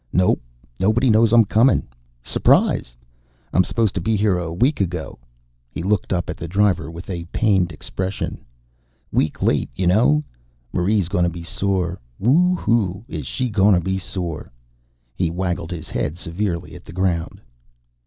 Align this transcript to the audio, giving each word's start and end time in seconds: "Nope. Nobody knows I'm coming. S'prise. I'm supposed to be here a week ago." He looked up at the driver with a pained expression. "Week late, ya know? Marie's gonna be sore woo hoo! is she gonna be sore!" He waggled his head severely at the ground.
"Nope. 0.11 0.41
Nobody 0.79 1.11
knows 1.11 1.31
I'm 1.31 1.45
coming. 1.45 1.87
S'prise. 2.23 2.95
I'm 3.53 3.63
supposed 3.63 3.93
to 3.93 4.01
be 4.01 4.15
here 4.15 4.35
a 4.39 4.51
week 4.51 4.81
ago." 4.81 5.19
He 5.69 5.83
looked 5.83 6.11
up 6.11 6.27
at 6.27 6.37
the 6.37 6.47
driver 6.47 6.89
with 6.89 7.07
a 7.07 7.25
pained 7.25 7.71
expression. 7.71 8.43
"Week 9.11 9.43
late, 9.43 9.69
ya 9.75 9.85
know? 9.85 10.23
Marie's 10.73 11.07
gonna 11.07 11.29
be 11.29 11.43
sore 11.43 11.99
woo 12.17 12.55
hoo! 12.55 13.05
is 13.07 13.27
she 13.27 13.47
gonna 13.47 13.79
be 13.79 13.99
sore!" 13.99 14.51
He 15.15 15.29
waggled 15.29 15.69
his 15.69 15.87
head 15.87 16.17
severely 16.17 16.73
at 16.73 16.83
the 16.85 16.93
ground. 16.93 17.39